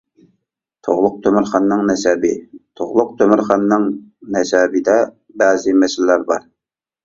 تۇغلۇق 0.87 1.19
تۆمۈرخاننىڭ 1.25 1.83
نەسەبى 1.89 2.33
تۇغلۇق 2.81 3.13
تۆمۈرخاننىڭ 3.21 3.87
نەسەبىدە 4.39 4.99
بەزى 5.45 5.79
مەسىلىلەر 5.87 6.31
بار. 6.35 6.53